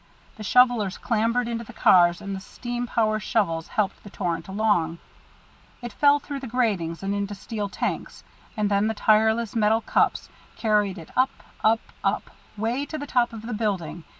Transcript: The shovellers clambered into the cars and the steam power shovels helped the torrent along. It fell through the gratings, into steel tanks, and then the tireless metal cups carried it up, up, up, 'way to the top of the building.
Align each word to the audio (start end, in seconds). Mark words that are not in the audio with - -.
The 0.37 0.43
shovellers 0.43 0.97
clambered 0.97 1.47
into 1.47 1.63
the 1.63 1.73
cars 1.73 2.21
and 2.21 2.35
the 2.35 2.39
steam 2.39 2.87
power 2.87 3.19
shovels 3.19 3.67
helped 3.67 4.03
the 4.03 4.09
torrent 4.09 4.47
along. 4.47 4.97
It 5.83 5.93
fell 5.93 6.17
through 6.19 6.39
the 6.39 6.47
gratings, 6.47 7.03
into 7.03 7.35
steel 7.35 7.69
tanks, 7.69 8.23
and 8.57 8.67
then 8.71 8.87
the 8.87 8.95
tireless 8.95 9.55
metal 9.55 9.81
cups 9.81 10.27
carried 10.57 10.97
it 10.97 11.11
up, 11.15 11.29
up, 11.63 11.81
up, 12.03 12.31
'way 12.57 12.83
to 12.87 12.97
the 12.97 13.05
top 13.05 13.31
of 13.31 13.43
the 13.43 13.53
building. 13.53 14.03